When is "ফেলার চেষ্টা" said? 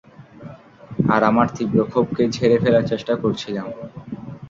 2.63-3.13